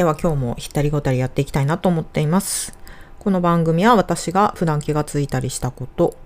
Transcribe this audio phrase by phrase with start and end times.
[0.00, 2.74] では今日もひったりごたりやっていきたいなと思っています。
[3.18, 6.16] この番組は私が普段気がついたりしたこと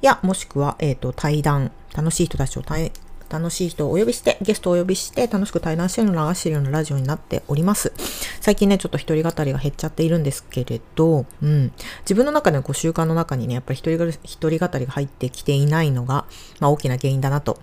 [0.00, 2.90] や、もしくは、えっ、ー、と、対談、楽しい人たちを対
[3.30, 7.92] 楽しい人をお呼びして、ゲストをお呼びして、楽しく対談してるの流してるようなラジオになっております。
[8.40, 11.72] 最近ね、ちょっと一人語りが減っちゃっているんですけれど、うん。
[12.00, 16.24] 自分の中でのこう習慣の中にね、やっぱり一人一人語りが入ってきていないのが、
[16.58, 17.60] まあ大きな原因だなと。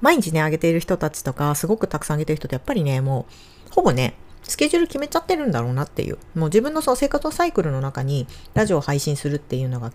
[0.00, 3.26] 毎日ね、あげている人たちとか、すごくたくさんあげている人ってやっぱりね、も
[3.70, 4.16] う、ほぼね、
[4.48, 6.18] スケジュール決めちゃってるんだろうなっていう。
[6.34, 9.92] もう自分のその生活サイクルの中にラジオを配信するっていうのが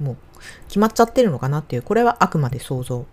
[0.00, 0.16] もう
[0.68, 1.82] 決まっちゃってるのかなっていう。
[1.82, 3.06] これはあくまで想像。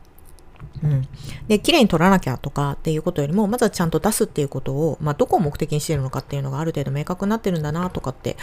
[0.83, 1.07] うん。
[1.47, 8.35] で、綺麗に撮らなきゃとかっていうことよりも、まずはちゃんと出すっていうことを、まあ、どこを目的にしてるのかっていうのがある程度明確になってるんだなとかって、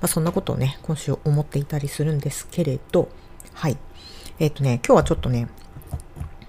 [0.00, 3.08] まあ、そんなことをね、今週思っていたりするんですけれど、
[3.54, 3.78] はい。
[4.38, 5.48] えっ、ー、とね、今日はちょっとね、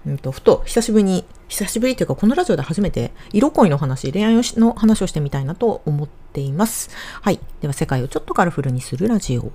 [0.06, 6.90] うんと、ふと久しぶりに、久しぶりというかこのラジオで初めて色恋の話、恋愛の話をしてみたいなと思っています。
[7.22, 7.40] はい。
[7.62, 9.52] では世界をちょっとカラフルにするラジオ。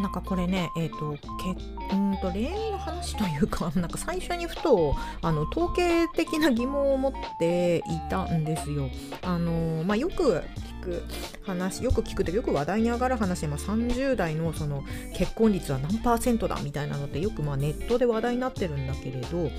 [0.00, 8.88] なんかこれね、えっ、ー、と、けうんと恋愛の話というか、 なんか最初にふと、あの、統計的な疑問を持っていたんですよ。
[9.22, 10.42] あの、まあ、よく
[10.82, 11.02] 聞く
[11.42, 19.50] 話、よく聞くとよく話題に上がる話で、まあ、30代のその結婚率は何パーセントだみたいなのってよくまあネットで話題になってるんだけれど、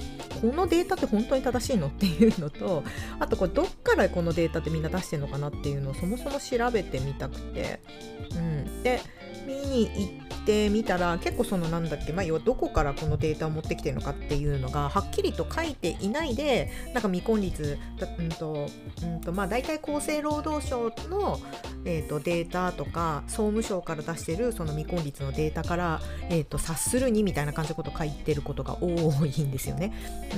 [0.42, 2.84] このデータって本当に正しいのっていうのと、
[3.20, 7.80] あとこれどっからこのデータってみんな出してるのかなっていうのをそもそも調べてみたくて、
[8.36, 8.84] うん。
[8.84, 9.02] で、
[9.46, 17.78] 見に行っててみたら結構そのなんだっけ、まあ、要はどこからこのデータを持ってきてるのかっていうのがはっきりと書いていないでなんか未婚率
[18.20, 18.68] うんと
[19.04, 21.40] うんとまあ大体厚生労働省の、
[21.86, 28.88] えーと、データとか総務省から出してるその未婚率のデータから、えーと、察するにみたいな感じのことを書いてることが多
[29.26, 29.94] いんですよね。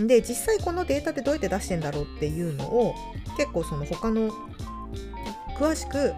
[0.07, 2.95] で実際このデータってどうやって出してんだろうっていうのを
[3.37, 4.31] 結構その他の
[5.57, 6.13] 詳しく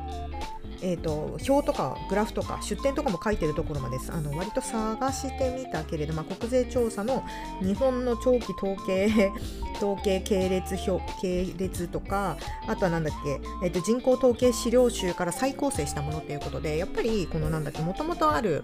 [0.81, 7.23] えーと、表とかグラフとか出典とかも書いてるところまであの割と探してみたけれど、まあ、国税調査の
[7.61, 9.31] 日本の長期統計
[9.77, 12.37] 統計系列表系列とか
[12.67, 18.63] あとはなんだっけ、えーと、人口統計資料集から再構成したものっていうことでやっぱりこのなんだっけもともとある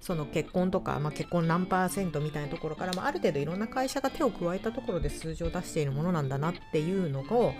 [0.00, 7.54] その結婚とか、まあ、結婚何パーセントみたいなところから、まあ、ある程度いろんな会社が手を加えたところで数字を出しているものなんだなっていうのを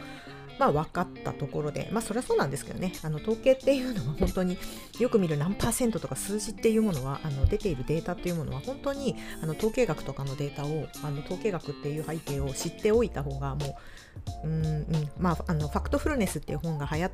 [0.59, 4.59] まあ、分かったところで、まあ、そりゃそうなんですけどね、あの統計っていうのは本当に
[4.99, 13.79] よく見る何パーセントとか数字っていうものは、あの出ているデータっていうものは、本当にあの統計学とかのデータを、あの統計学っていう背景を知っておいた方が、も
[14.45, 14.87] う、うん、うん、
[15.19, 17.11] まあ、あのファクトフルネスっていう本が流行っ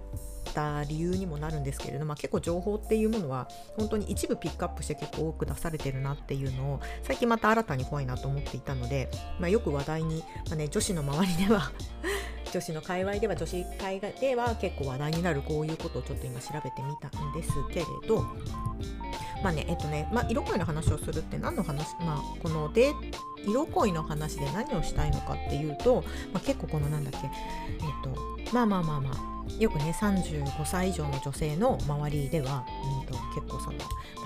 [0.53, 11.73] た理由にもなるんですけれども、まあ、結構情報っていうものは本当に一部ピックアップして結構多く出されてるなっていうのを最近また新たに怖いなと思っていたので、まあ、よく話題に、まあね、女子の周りでは
[12.53, 18.25] 女子の界隈では女子会では結構話題になるこういうことをちょっと今調べてみたんですけれど。
[19.43, 22.93] まあねえっとね、まあ、色恋の話をするって何の話まあこのデ
[23.47, 27.33] 色恋の話で何をしたいのかっていうと、まあ、結構このなんだっけえっ
[28.05, 32.65] とまあまあまあまあよくね35歳以上の女性の周りでは、
[33.01, 33.79] うんと、結構その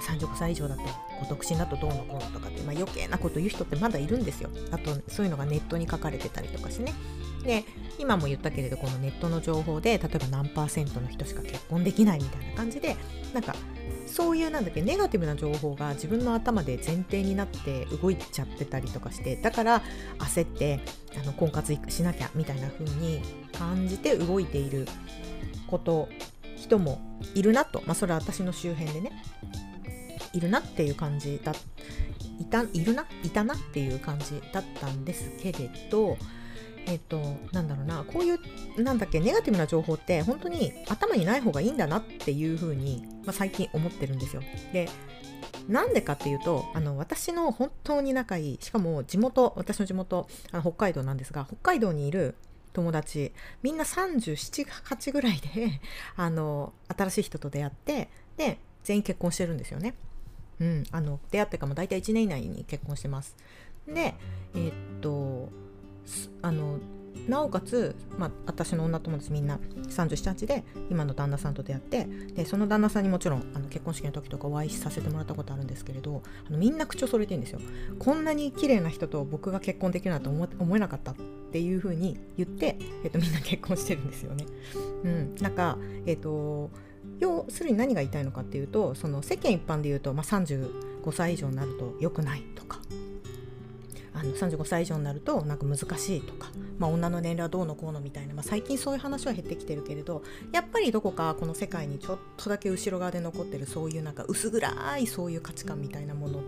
[0.03, 0.83] 35歳以上だと
[1.29, 4.51] 独身だとどうのこうのとかって、まあ、余計なこと言う人ってまだいるんですよ。
[4.71, 6.93] あとそういうのがネットに書かれてたりとかしてね。
[7.44, 7.65] で
[7.99, 12.97] 今も言ったけれどこのネットの情報で例えば何パーセントの人しか結婚できないみたいな感じで
[13.32, 13.55] なんか
[14.06, 19.83] そういうなんだっけネガティブな情報が自分の頭で前提になって動いちゃってたりとかしてだから
[20.19, 20.81] 焦って
[21.21, 23.21] あの婚活しなきゃみたいな風に
[23.53, 24.87] 感じて動いている
[25.66, 26.09] こと
[26.56, 27.00] 人も
[27.34, 29.12] いるなと、まあ、それは私の周辺でね。
[30.34, 31.53] いるなっていう感じだ
[32.41, 36.19] いたいるないたなっていう感じだったんですけれど
[36.87, 37.21] えっ、と
[37.53, 44.43] なんだろうなこういうなんだっけネガティブな情報って本当に頭にない方がいいんだなっていうふうに、まあ、最近思ってるんですよ。
[44.72, 44.89] で
[45.69, 52.34] なんでかっていうとあの私の本当に仲いいしかも地元私の地元あの北海道なんですが北海道にいる
[52.75, 53.33] 友達
[53.63, 55.81] みんな378ぐらいで
[56.16, 59.95] あの新しい人と出会ってで全員結婚してるんですよね。
[60.60, 63.36] うん、あの出会ってからも大体1年以内に結婚してます。
[63.86, 64.15] で
[64.54, 65.51] え、っと
[66.42, 66.78] あの
[67.28, 69.59] なおかつ、まあ、私の女友達みんな
[69.89, 72.04] 378で今の旦那さんと出会って
[72.34, 77.60] でその旦那さんにもちろんあの結婚式の時とかお会いさせてもらったことあるんですけれどあのみんな口をそれてるんですよ。
[77.98, 81.15] こんなに綺麗な人と僕が結婚できるなんて思思えなかったっ
[81.53, 84.45] ていうふうに言って、えっと、みんな結婚してるんですよね。
[85.04, 86.71] うん、なんか、えっと
[87.21, 92.80] 要するに何が言いたいのかっていうとその世間一般で言うと、まあ、35歳以上になると良くないとか。
[94.15, 100.22] あの35歳以上になるとなんか難しいとか、まあ、女の年齢はどうのこうのみたいな、まあ、最近そういう話は減ってきてるけれど
[100.53, 106.41] やっぱりどこかこの世界にちょっとだけ後ろ側で残ってるそういうなんか薄暗いそういう価値観みたいなもの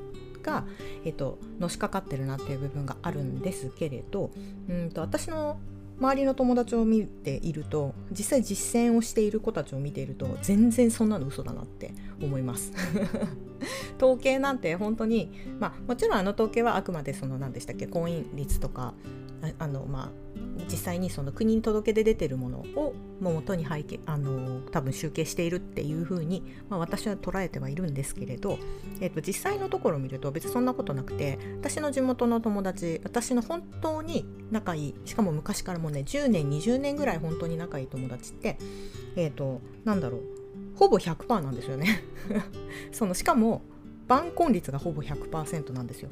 [0.43, 0.65] が、
[1.05, 4.31] えっと、のしかかってるなっていう部分があるんですけれど
[4.69, 5.59] うんと私の
[5.99, 12.73] 周りの友達を見ていると実際実践をしている子たちを見ていると全然そんなの嘘だなって思います。
[13.97, 18.95] 統計なんて本当にまあもちろんあの統計はあくまでその何でしたっけ婚姻率とか
[19.59, 20.27] あのまあ
[20.71, 28.59] 実際にその国に届け出出てるものをもとに背景あの多分集計しているっていうふうに、まあ、私は捉えてはいるんですけれど、
[29.01, 38.59] えっと、実際のところを見ると別にそんなことなくて私の地元の友達私の本当に仲いいしかも昔からもね10年20年ぐらい本当に仲いい友達って
[39.17, 40.21] えっ、となんだろう
[40.77, 42.03] ほぼ100%なんですよね
[42.93, 43.63] そのしかも
[44.07, 46.11] 晩婚率がほぼ100%なんですよ。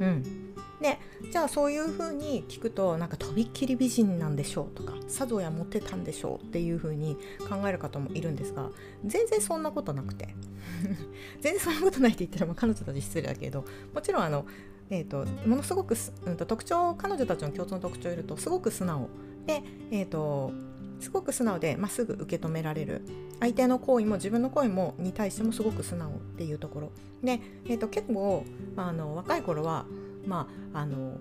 [0.00, 0.49] うん、
[0.80, 0.98] で
[1.30, 7.16] じゃあそういうふうに聞くとなんかとびっきり美人なんでしょうとか茶道や持ってたんでしょうっていうふうに
[7.48, 8.70] 考える方もいるんですが
[9.04, 10.34] 全然そんなことなくて。
[11.40, 14.46] 全然そんなことないって言ったらまあ彼女たち失礼だけどもちろんあの、
[14.88, 15.94] えーと、ものすごく、
[16.24, 19.08] うん、と特徴彼女たちの共通の特徴を言るとすごく素直。
[19.46, 20.52] で、えーと
[21.00, 23.02] すごく素直で、まあ、すぐ受け止められる。
[23.40, 26.92] 相手の行為も自分の行為もに対してもすごく素直っていうところ。
[27.24, 28.44] で、えーと、結構
[28.76, 29.86] あの若い頃は
[30.30, 31.18] まああの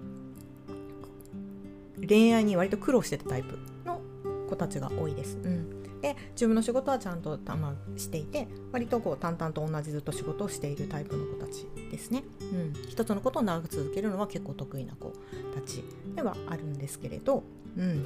[2.08, 4.00] 恋愛に割と苦労してたタイプの
[4.48, 5.38] 子たちが多いです。
[5.44, 12.24] うんで自分の仕事はちゃんと、まあ、していて割とこう淡々と同じずっと仕事をしているタイプの子たちですね。
[12.40, 15.12] うん、一つのことを長く続けるのは結構得意な子
[15.54, 15.84] たち
[16.16, 17.44] ではあるんですけれど、
[17.78, 18.06] うん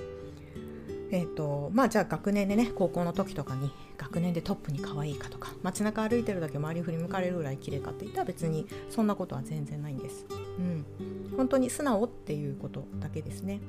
[1.13, 10.25] えーとまあ、じゃあ学年でね高校の時とかに学年でトップに可愛いかとか街中歩いてるだけ周り振り向かれるぐらい綺麗かって言ったら別にそんなことは全然ないんです。
[10.57, 10.85] うん、
[11.37, 13.59] 本当に素直っていうことだけですね。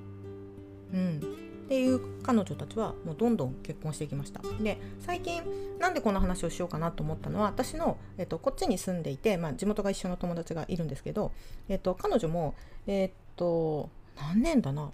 [0.95, 1.19] うん、
[1.65, 4.41] っていう彼女たちはもうどんどん結婚していきました。
[4.63, 5.43] で最近
[5.79, 11.31] なんでこの話をしようかなと思ったのは私の、えっと、こっちに住んでいて、まあ、地元が一緒の友達がいるんですけど、
[11.69, 12.55] えっと、彼女も
[12.87, 14.91] えっと何年だな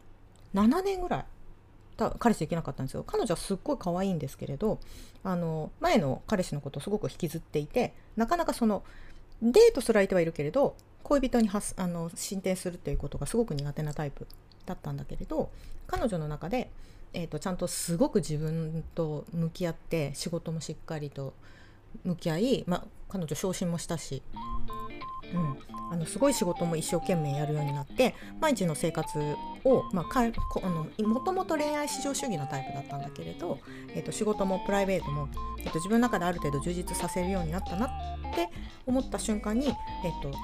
[0.53, 1.25] ？7年ぐらい。
[2.09, 3.05] 彼氏できなかったんですよ。
[3.07, 4.79] 彼女はすっごい可愛いんですけれど
[5.23, 8.83] あの前の彼氏のことをすごく引きずっていてなかなかその
[9.43, 14.27] デートする相手はいるけれど恋人にはすあの進展するっていうことがすごく苦手なタイプ
[14.67, 15.51] だったんだけれど
[15.87, 16.71] 彼女の中で、
[17.13, 21.35] えーと、ちゃんとすごく自分と向き合って仕事もしっかりと
[22.05, 24.23] 向き合い、まあ、彼女昇進もしたし
[25.35, 25.57] うん、
[25.93, 29.19] あのすごい仕事も一生懸命やるようになって毎日の生活
[29.65, 30.25] を、ま、かあ
[30.69, 33.59] のもともと恋愛至上主義のタイプだったんだけれど、
[33.95, 35.29] えー、と仕事もプライベートも、
[35.59, 37.91] えー、と自分の中である程度充実させるようになったなっ
[38.35, 38.49] て
[38.87, 40.37] 思った瞬間に、えーと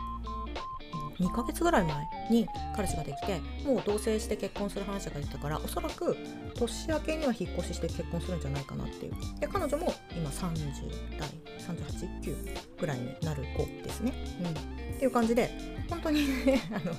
[1.20, 6.16] 2ヶ月ぐらい前に彼氏ができてもう同棲して結婚する話が出たからおそらく
[6.56, 9.14] 年明けには引っ越しして結婚するんじゃないかなっていう。
[9.40, 11.28] で彼女も今30代。
[11.66, 15.50] 389ぐらいになる子ですね、うん、っていう感じで
[15.88, 16.94] 本当にね あの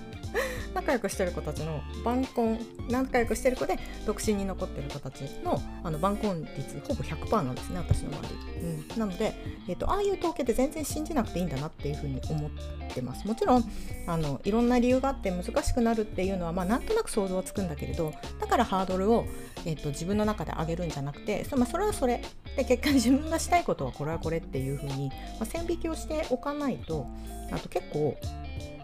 [0.74, 2.60] 仲良くしてる子たちの晩婚
[2.90, 9.34] 仲良くしてる子で独身に残ってる子たちのあの晩婚率ほぼ100%なんですね私の周り、うん、なので、
[9.68, 12.52] えーと、ああいう統計で全然信じなくていいんだなっていうふうに思っ
[12.94, 13.27] てます。
[13.27, 13.72] もちろん
[14.06, 19.25] あのいろんな理由があって難しくなるっていうのは、まあ、なんとなく想像はつくんだけれどだからハードルを、
[19.65, 22.24] えーと、自分の中で上げるんじゃなくてそ,、まあ、それはそれ
[22.56, 27.06] で結果自分がしたいことはこれはこれってていうふうに、まあ、線引きをしておかないと
[27.52, 28.18] あと結構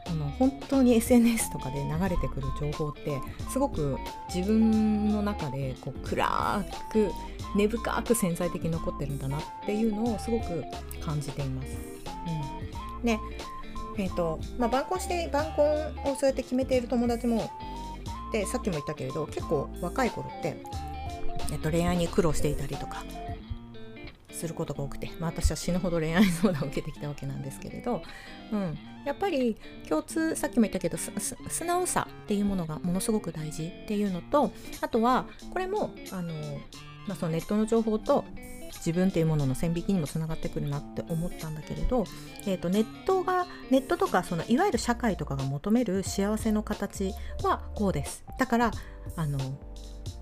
[0.05, 3.97] あの本当に SNS とかで流れてくる情報ってすごく
[4.33, 7.09] 自分の中でこう暗く
[7.55, 10.63] 根深く潜在的に残ってるんだなっていうのをすごく
[11.03, 11.67] 感じています。
[13.01, 13.19] うん、で
[13.95, 15.65] えーとまあ、晩婚して晩婚
[16.11, 17.51] をそうやって決めている友達も
[18.31, 20.57] でさっきも言ったけれど結構若い頃って、
[21.51, 23.03] えっと、恋愛に苦労していたりとか
[24.33, 28.01] することが多くて、まあ、私は死ぬほど恋愛相談を受けてきたわけなんですけれど、
[28.51, 36.33] うん、やっぱり共通さっきも言ったけど素直さっていうものがものすごく大事っていうのとあとはこれもあの、
[37.07, 38.25] まあ、そのネットの情報と
[38.77, 42.05] 自分っていうものの線引きにもつながってくるなって思ったんだけれど、
[42.45, 47.13] えーと、ネットがネットとかそのいわゆる社会とかが求める幸せの形
[47.43, 48.25] はこうです。
[48.37, 48.71] だから
[49.15, 49.39] あの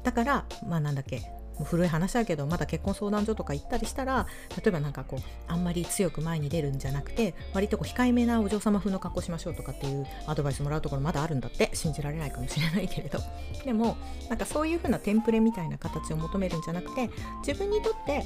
[0.04, 4.28] だからまあなんだっけ古い話だけどまだ結婚相談所とか行ったりしたら
[4.58, 13.20] 例えばなんかこうあんまり強く前に出るんじゃなくて割とこう控えめなお嬢様風の格好しましょうとかっていうアドバイスもらうところまだあるんだって信じられないかもしれないけれど。
[13.66, 13.96] でも
[14.30, 17.10] なんかそういう風なテンプレみたいな形を求めるんじゃなくて
[17.46, 18.26] 自分にとって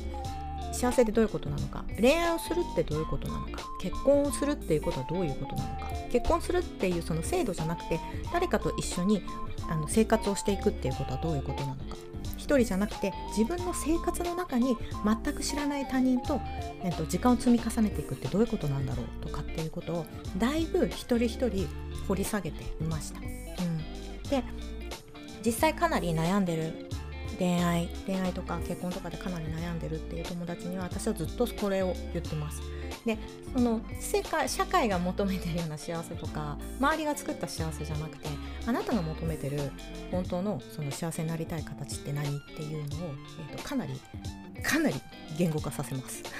[0.71, 7.99] 幸せってどういうことなのか恋愛をするってどういうことなのか結婚をするっていうことはどういうことなのか結婚するっていうその制度じゃなくて
[8.33, 9.21] 誰かと一緒に
[9.69, 11.95] あの生活をしていくっていうことはどういうことなのか。
[12.45, 16.39] 人じゃなくて自分の生活の中に全く知らない他人と,、
[16.83, 20.05] えっと時間を積み重ねていくってどういうことなんだろうとかっていうことを
[20.37, 21.67] だいぶ一人一人
[22.07, 23.19] 掘り下げていました。
[23.19, 24.43] うん、で
[25.45, 26.89] 実際かなり悩んでる
[27.37, 32.61] 恋愛恋愛とか結婚とかでかなり悩んでるっていう友達には私はずっとこれを言ってます。
[33.05, 33.17] で
[33.53, 38.29] その世界社会が求めてるような幸せとか周りが作った幸せじゃなくて
[38.65, 39.71] あなたが求めてる
[40.11, 43.09] 本当のその幸せになりたい形って何っていうのを、
[43.51, 43.93] えーと、かなり
[44.63, 44.95] かなり
[45.37, 46.23] 言語化させます。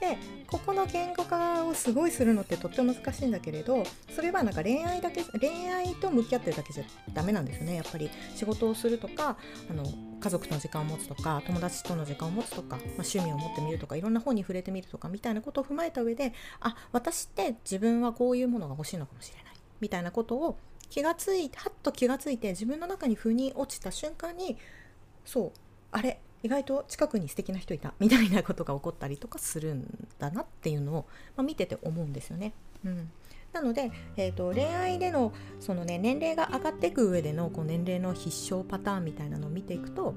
[0.00, 0.18] で
[0.48, 6.84] ここの言語化をすごいするのってとっても難しいんだけれどそれはなんか恋愛だけ恋愛と向き合ってるだけじゃ
[7.14, 9.38] ダメなんですよねやっぱり仕事をするとか
[9.70, 9.84] あの
[10.20, 20.58] 家族との時間を持つとか友達との時間を持つとか、まあ、趣味を持ってみるとかいろんな本に触れてみるとかみたいなことを踏まえた上であ私って自分はこういうものが欲しいのかもしれないみたいなことを
[20.92, 24.58] 気がついてはっと気がついて自分の中に腑に落ちた瞬間に
[25.24, 25.52] そう
[25.90, 29.86] あれ意外と近くに素敵な人いたみたいなことが起こったりとかするん
[30.18, 32.52] だなっていうのを、まあ、見てて思うんですよね。
[32.84, 33.10] うん、
[33.54, 40.12] なので、えーと、恋愛でのその、ね、年齢が上がっていく上でのこう年齢の必勝パターンみたいなのを見ていくと、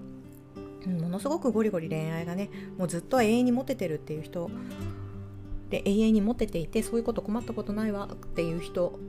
[0.85, 4.51] うん、ものすごくゴリゴリ恋愛がねもうずっと永遠にモテてるっていう人
[5.69, 8.99] で永遠にモテていてそういうこと困ったことないわっていう人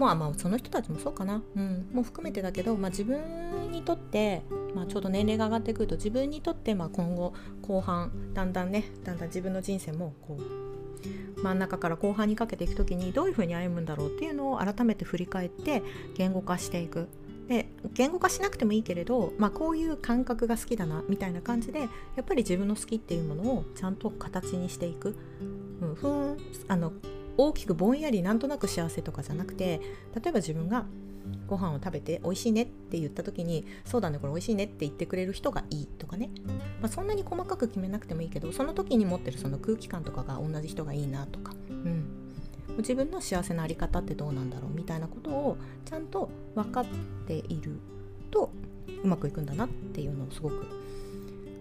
[0.00, 4.42] まあまあその人たちもそうかな、うん、もう含めてだけど、まあ、自分にとって、
[4.74, 15.82] まあ、ちょうど年齢が上がってくると自分にとって、まあ、今後後半だんだんねだんだん自分の人生もこう真ん中から後半にかけていく時にどういうふうに歩むんだろうっていうのを改めて振り返って
[16.16, 17.08] 言語化していく。
[17.48, 21.86] で言語化しなくてもいいけれど、まあ、こういう感覚が好きだなみたいな感じでや
[22.20, 25.16] っぱり自分の好きっていうものをちゃんと形にしていく、
[25.82, 26.36] うん、ふん
[26.68, 26.92] あの
[27.40, 29.80] 大きくぼんやりなんとなく幸せとかじゃなくて
[30.14, 30.84] 例えば自分が
[31.46, 36.30] ご飯を食べて美味しいねって言った時にそうだねこれ美味しいねって言ってくれる人がいいとかね、
[36.80, 42.04] まあ、そんなに細かく決めなくてもいいけどその時に持ってるその空気感とかが同じ人がいいなとか、うん、
[42.78, 46.86] 自分の幸せなあり方ってどうなんだろうみたいなことをちゃんと分かっ
[47.26, 47.78] ている
[48.30, 48.50] と
[49.02, 50.66] うまくいくんだなっていうのをすごく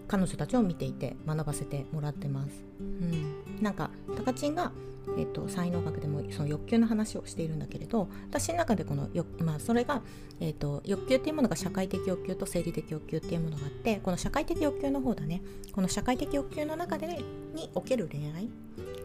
[0.07, 2.63] 彼女たちを見ていて学ばせてもらってます。
[2.79, 3.28] うん、
[3.61, 4.71] なんかタカチンが
[5.17, 10.01] えーと、才能学でもその欲求の話をしているんだけれど私の中でこのまあ、それが、
[10.39, 15.41] えーと、欲求っていうものが社会的欲求と生理的欲求っていうものがあってこの社会的欲求の方だね。
[15.71, 17.07] この社会的欲求の中で
[17.53, 18.49] における恋愛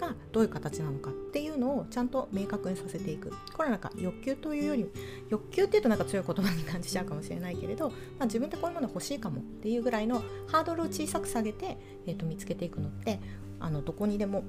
[0.00, 3.30] がどういう形なのかっていうのをちゃんと明確にさせていく。
[3.52, 4.86] これはなんか欲求というより
[5.30, 13.20] 欲求っていうとなんか強い言葉に感じちゃうかもしれないけれど、まあ、自分ってこういうもの欲しいかもっていうぐらいのハードルを小さく下げて、えーと見つけていくのって
[13.64, 14.44] あのどこにでも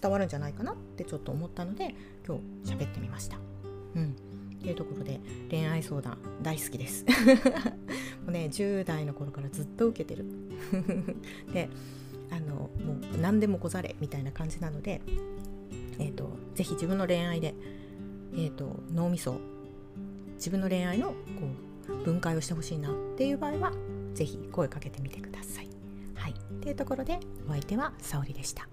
[0.00, 1.94] 伝わるんじゃないかなってちょっと思ったので
[2.26, 3.36] 今日喋ってみました。
[3.94, 4.16] うん
[4.62, 5.20] というところで
[5.50, 7.04] 恋愛相談大好きです。
[8.24, 10.24] もうね10代の頃からずっと受けてる。
[11.52, 11.68] で
[12.30, 12.70] あのも
[13.14, 15.02] う何でもござれみたいな感じなので、
[15.98, 17.54] えーと、ぜひ自分の恋愛で、
[18.32, 19.38] えーと、脳みそ
[20.36, 21.14] 自分の恋愛のこ
[21.90, 23.72] う分解をしてほしいなっていう場合は
[24.14, 25.71] ぜひ声かけてみてください。
[26.32, 28.68] い、というところでお相手は沙織でした。